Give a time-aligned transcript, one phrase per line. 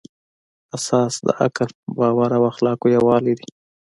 [0.75, 3.49] اساس د عقل، باور او اخلاقو یووالی دی.